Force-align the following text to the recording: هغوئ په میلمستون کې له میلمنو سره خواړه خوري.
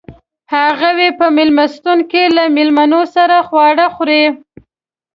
هغوئ 0.53 1.09
په 1.19 1.25
میلمستون 1.37 1.99
کې 2.11 2.23
له 2.35 2.43
میلمنو 2.55 3.01
سره 3.15 3.35
خواړه 3.47 3.87
خوري. 3.95 4.25